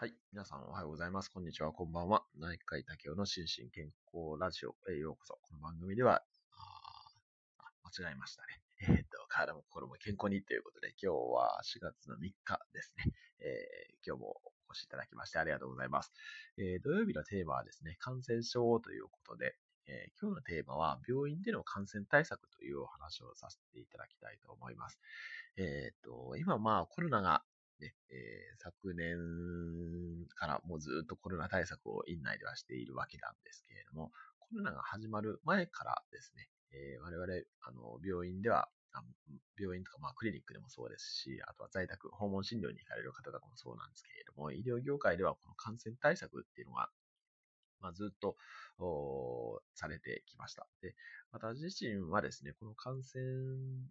[0.00, 0.14] はい。
[0.32, 1.28] 皆さんおはようございます。
[1.28, 1.72] こんにちは。
[1.72, 2.22] こんばんは。
[2.38, 5.34] 内科医竹雄の心身健康ラジオへようこそ。
[5.42, 6.22] この番組では、
[6.56, 6.62] あ
[7.84, 8.62] 間違えましたね。
[8.80, 13.12] えー、っと、体も心も健康にということで、今日は4月の3日ですね。
[13.40, 16.14] えー、今日もお越しいただきましてありがとうございます。
[16.56, 24.98] えー、土曜日のテーマはですね、感染症ということで、えー、今日のテーマは病院での感染対策というお話をさせていただきたいと思います。
[25.56, 27.44] えっ、と、今まあコロナが
[27.80, 29.16] ね、えー、昨年
[30.36, 37.26] からもうずっとコロナ対策を院内ではしているわけなんですけれども、コロナが始まる前からですね、えー、我々、
[37.62, 38.68] あの、病院では、
[39.58, 46.90] 病院とか、まあ、クリニックでもそうですし、あとは在宅、訪問診療に行かれる方とかもそうなんですけれども、医療業界ではこの感染対策っていうのが、
[47.80, 48.36] まあ、ずっと
[49.74, 50.66] されてきました。
[50.82, 50.94] で、
[51.32, 53.22] 私自身はですね、この感染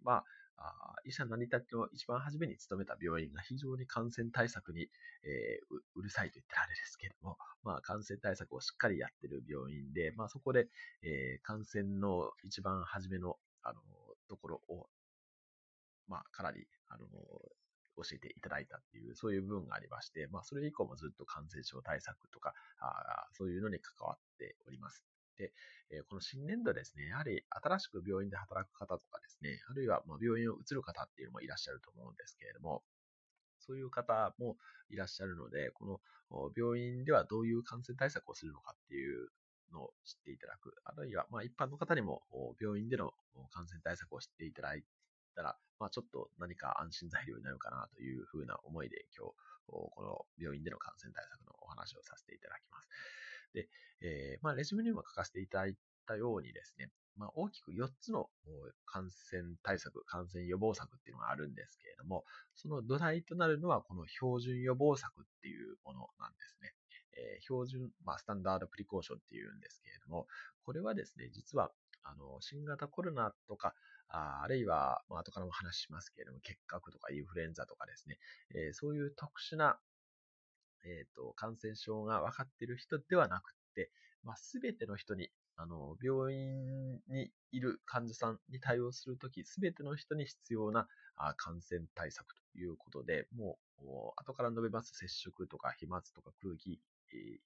[0.04, 0.24] は、
[0.62, 4.82] あ医者成り立ちの一番初めに勤めた病院が非常に感染対策に、
[5.24, 10.68] えー、うるさいと言ったらあれですけれども、 まあ、感染対策をしっかりやってる病院で、まあ、そこで、
[11.02, 13.80] えー、感染の一番初めの、あの、
[14.28, 14.88] ところを、
[16.08, 17.06] まあ、かなり、あの、
[18.02, 25.04] 教えていただいたっていう、そういう部分がありまして、まあ、それ以降もずっと感染症対策とか、あそういうのに関わっております。
[25.36, 25.52] で、
[25.90, 32.82] えこの新年度ですね、やはり新しく病院で働く方とかですね、あるいはま病院を移る方っていうのもいらっしゃると思うんですけれども、
[33.58, 34.56] そういう方も
[34.88, 35.86] いらっしゃるので、こ
[36.30, 39.28] の病院ではどういう感染対策をするのかっていう
[39.72, 42.22] のを知っていただく、あるいはま一般の方にも
[42.60, 43.12] 病院での
[43.50, 44.84] 感染対策を知っていただい
[45.40, 49.32] たら、まあ、ちょっと何か安心材料になるかなというふうな思いで今日、
[49.66, 52.88] この病院での感染対策のお話をさせていただきます。
[53.54, 53.68] で、
[54.02, 55.74] えー、まあ、レジュメにも書かせていただい
[56.06, 58.28] たようにですね、まあ、大きく4つの
[58.84, 66.74] 感染対策、感染予防策っていうのがあるんですけれども、その土台となるのはこの標準予防策っていうものなんですね。
[67.16, 70.26] え、標準、まあ、スタンダードプリコーションっていうんですけれども、
[70.64, 71.70] これはですね、実は、
[72.02, 73.74] あの、新型コロナとか、
[74.12, 78.18] ああるいは、まあ、後からも話しますけれども、結核とかインフルエンザとかですね、
[78.54, 79.78] えー、そういう特殊な
[80.84, 83.90] えっ、ー、と、感染症が分かっている人ではなくて、
[84.22, 90.88] まあ、すべての人に、あの、病院にいる患者さんに対応するとき、すべての人に必要な
[91.36, 93.58] 感染対策ということで、も
[94.16, 96.80] う、後から述べます接触とか飛沫とか空気、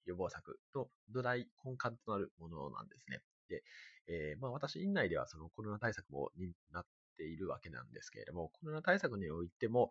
[0.05, 3.21] 予防策と土台根幹となるものなんですね。
[3.49, 3.63] で、
[4.07, 6.87] えー、まあ私、院内ではそのコロナ対策もになっ
[7.17, 9.91] ているわけなんですけれども、コロナ対策においても、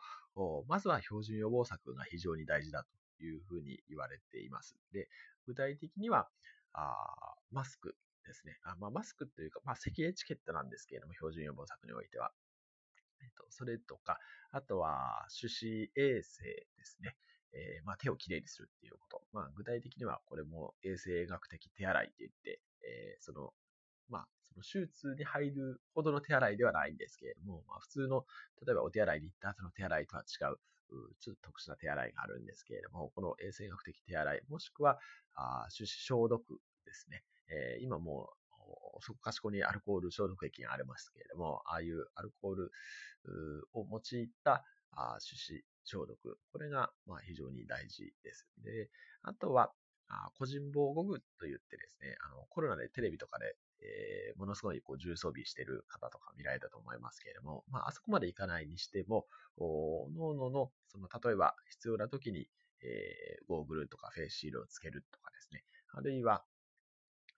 [0.67, 2.85] まずは標準予防策が非常に大事だ
[3.17, 4.75] というふうに言われています。
[4.91, 5.07] で、
[5.45, 6.29] 具体的には、
[6.73, 7.95] あマスク
[8.25, 8.57] ですね。
[8.63, 12.31] あまあ、マスクというか、まあ、咳エチケットなんですけれども、標準予防策においては。
[13.23, 14.19] えっと、それとか、
[14.51, 17.15] あとは、手指衛生ですね。
[17.53, 19.23] えー、まあ、手をきれいにするっていうこと。
[19.31, 23.53] まあ、具体的には、これも衛生学的手洗いって言って、えー、その、
[24.09, 28.25] まあ、その手術に入るほどの手洗いではないんですけれども、まあ、普通の、
[28.65, 30.57] 例えばお手洗いに行った後の手洗いとは違う、
[31.19, 34.99] ちょっと特殊な手洗いがあるんですけれども、この衛生学的手洗い、もしくは、
[35.35, 36.43] あ手指消毒
[36.85, 37.23] ですね。
[37.49, 38.42] えー、今もう、
[39.01, 42.71] そこかしこにアルコール消毒液がありますけれども、ああいうアルコール
[43.73, 46.37] を用いたあ手指消毒。
[46.51, 48.47] これが、まあ、非常に大事です。
[48.63, 48.89] で、
[49.23, 49.71] あとは、
[50.37, 59.25] 個人防護具といってですね、あの、コロナでテレビとかでえー、ものすごいこう重装備している方とか見られたと思いますけれども、まあ、あそこまでいかないにしても、
[59.59, 62.47] 脳のの、その、例えば必要な時に、
[62.81, 66.43] えー、ゴーグルとかフェイスシールをつけるとかですね、あるいは、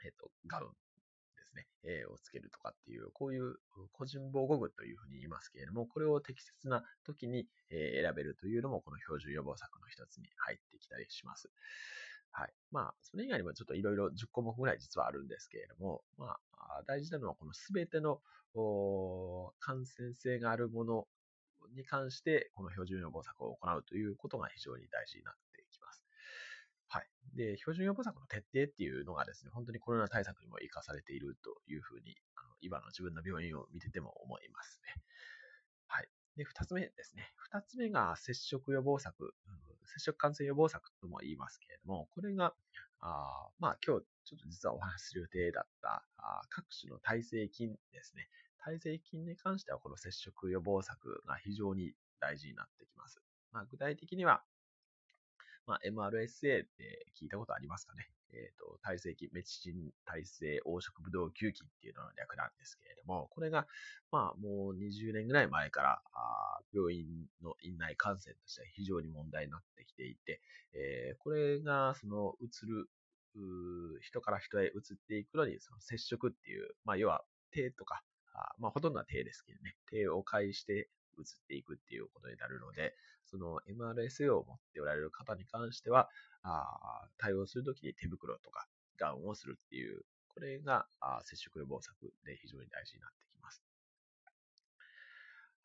[0.03, 0.69] えっ、ー、と、ガウン
[1.55, 3.55] ですね、えー、をつけるとかっていう、こういう
[3.93, 11.49] 個人防護具というふうに言いますけれども、これを適切な時に、え選べるというのも、この標準予防策の一つに入ってきたりします。
[12.31, 12.53] はい。
[12.71, 18.19] まあ、それ以外にもちょっといろいろ10項目ぐらい実はあるんですけれども、まあ、大事なのはこのすべての
[19.59, 21.07] 感染性があるもの
[21.73, 25.44] に関して、この標準予防策を行うということが非常に大事になって。
[27.35, 35.03] で、標準予防策の徹底っていうのがですね、本当にコロナ対策にも活かされているというふうに、あの今の自分の病院を見てても思いますね。
[35.87, 36.09] はい。
[36.37, 37.31] で、二つ目ですね。
[37.37, 39.33] 二つ目が接触予防策、
[39.85, 42.53] 接触感染予防策とも言いますけれども、これが、
[42.99, 48.27] あまあ今日ちょっと実はお話しする予定だったあ各種の耐性菌ですね。
[48.57, 53.21] 耐性菌に関してはこの接触予防策が非常に大事になってきます。
[53.51, 54.43] まあ、具体的には、
[55.67, 58.09] まあ、MRSA って聞いたことありますかね。
[58.33, 63.65] えっ、ー、と、耐性菌、メチチン耐性黄色ブドウ球菌っていうのの略なんですけれども、これが、
[64.11, 67.05] まあ、もう20年ぐらい前から、あ病院
[67.41, 70.41] の院内感染としては非常に問題になってきていて、
[70.73, 72.89] えー、これが、その、うつる、
[74.01, 74.71] 人から人へ移っ
[75.09, 78.01] ていくのに、その接触っていう、まあ、要は手とか、
[78.33, 80.89] あまあ、ほとんどは手ですけどね、手を介して
[81.21, 82.95] っていくっていうことになるので、
[83.25, 86.09] その MRSA を持っておられる方に関しては、
[86.43, 88.67] あ対応するときに手袋とか
[88.97, 93.63] ガウンをするっていう、これがあ接触予防策で非常に大事になってきます。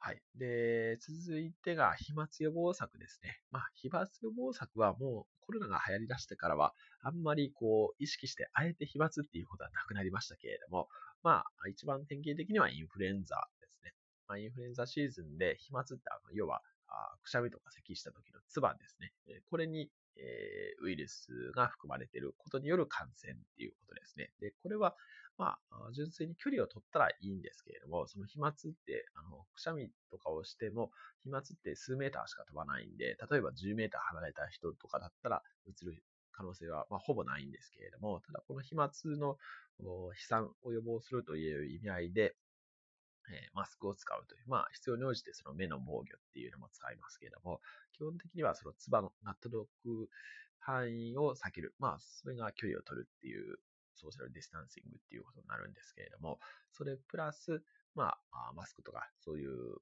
[0.02, 0.22] はい。
[0.34, 3.38] で、続いてが飛沫予防策ですね。
[3.50, 6.72] まあ、飛沫予防策はもうコロナが流行り出してからは、
[7.02, 10.88] あんまりこう、意識してあえて飛沫っていうことはなくなりましたけれども、
[11.22, 13.46] まあ、一番典型的にはインフルエンザ。
[14.30, 19.12] まあ、インフルエンザシーズンで飛沫ってあの、要は、あくしゃみとか咳した時の唾ですね。
[19.50, 24.30] これに、えー、ウイルスが含まれていることによる感染っていうことですね。
[24.40, 24.94] で、これは、
[25.38, 28.54] まあ、純粋に距離を取ったらいいんですけれども、その飛沫っ
[28.86, 30.90] て、あの、くしゃみとかをしても、
[31.22, 39.36] 飛沫って数メーターしか飛ばないんで、例えば10メーター離れた人とかだったら、うつる可能性は、まあ、ほぼないんですけれども、ただこの飛沫の
[40.14, 42.34] 飛散を予防するという意味合いで、
[43.32, 47.60] えマスクを使うという、まあ、必要に応じてその目の防御っていうのも使いますけれども、
[47.92, 50.08] 基本的にはその唾が届く
[50.58, 51.74] 範囲を避ける。
[51.78, 53.58] まあ、それが距離を取るっていう
[53.94, 56.38] ソーシャルディスタンシングっていうことになるんですけれども、
[56.72, 57.62] それプラス、
[57.94, 59.76] まあ、マスクとか、そういう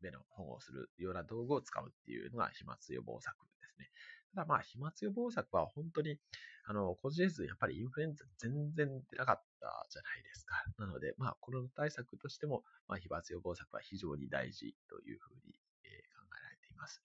[0.00, 3.90] 目の保護をするような道具を使うっていうのが飛沫予防策ですね。
[4.34, 6.18] ただまあ、飛沫予防策は本当に、
[6.66, 10.64] あの、今シーズンやっぱりインフルエンザ全然出なかったじゃないですか。
[10.78, 15.54] なので、まあ、コロナ対策としても、まあ、飛沫予防策は非常に大事というふうに、
[15.84, 17.02] え考えられています。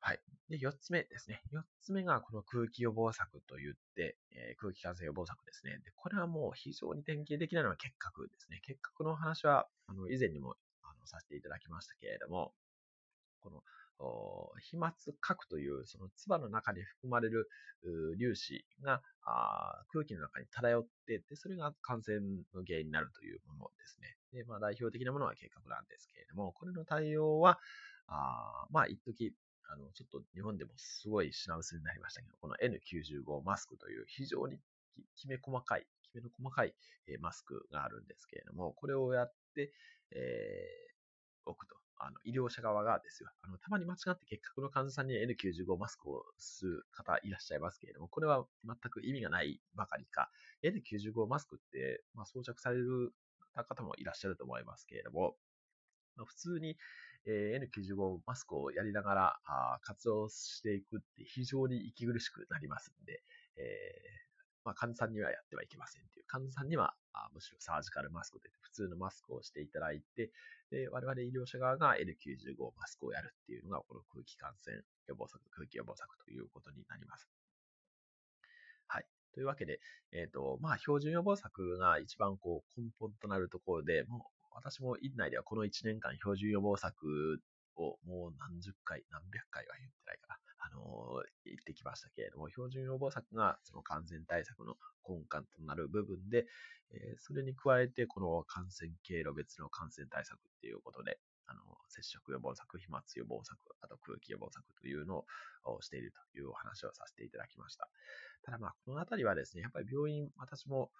[0.00, 0.20] はい。
[0.48, 1.42] で、四つ目ですね。
[1.50, 5.72] 四つ目がこの空気予防策といって、えー、空気感染予防策ですね。
[5.84, 8.60] で、これはもう非常に典型的なのは結核ですね。
[8.64, 12.54] 結核の話は、あの、以前にも、あの、させていただきましたけれども、
[13.40, 13.62] この、
[13.98, 17.48] 飛沫核というその唾の中に含まれる
[18.18, 19.02] 粒子が
[19.92, 22.20] 空気の中に漂ってで、それが感染
[22.54, 24.16] の原因になるというものですね。
[24.32, 27.58] で、まあ代表的なものは計画なんですけれども、これの対応は、
[28.06, 29.34] あまあ一時
[29.70, 34.58] あの、ちょっと日本でもすごい品薄になりましたけど、この N95 マスクという非常に
[35.16, 36.74] きめ細かい、きめの細かい
[37.20, 39.72] マスクがあるんですけれども、これをやって、
[40.12, 41.76] えー、置くと。
[41.98, 43.30] あの、医療者側がですよ。
[43.42, 50.30] あの、たまに間違って結核の患者さんに N95 マスクをする方いらっしゃいますけれども、これは全く意味がないばかりか、
[50.62, 53.12] N95 マスクって、まあ、装着される
[53.54, 55.34] 方もいらっしゃると思いますけれども、
[56.16, 56.76] まあ、普通に、
[57.26, 63.22] えー、N95 マスクをやりながらあ活動していくって非常に息苦しくなりますんで、
[63.56, 64.27] えー
[64.68, 70.30] まあ、患者さんにはやってはいけませんという、患者さんにはあむしろサージカルマスクで普通のマスクをしていただいて、
[70.70, 74.76] で我々医療者側が N95 マスクをやるっていうのが、この空気感染
[75.08, 77.30] 予防策、空気予防策ということになります。
[78.88, 79.06] はい。
[79.32, 79.80] というわけで、
[80.12, 84.20] えっ、ー、と、まあ、標準予防策が一番こう根本となるところで、もう
[84.52, 87.40] 私も院内ではこの1年間標準予防策
[87.76, 90.47] をもう何十回、何百回は言ってないかな。
[90.70, 94.76] あの、言ってきましたけれども、標準予防策がその感染対策の
[95.08, 96.46] 根幹となる部分で、
[96.92, 105.24] えそれに加えて、この感染経路別の感染対策っていうことで、あの、接触予防策、飛沫予防策、あと空気予防策というの
[105.64, 107.88] をしているというお話をさせていただきました。
[108.42, 110.90] ただまあ、このあたりはですね、やっぱり病院、私も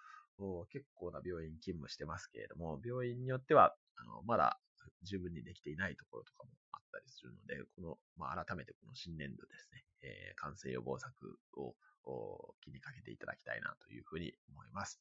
[0.69, 4.59] 結構な病院勤務してますけれども、病院によっては、あの、まだ
[5.03, 11.13] 十分にできていないところとかもあったりするので、この、まあ、改めてこの新年度ですね、えー、感染予防策
[11.55, 11.75] を
[12.61, 14.99] 気にかけていただきたいなというふうに思います。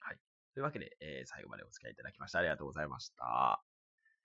[0.00, 0.18] はい。
[0.54, 3.69] というわけで、えー、最後までお付き合いいただきましてありがとうございました。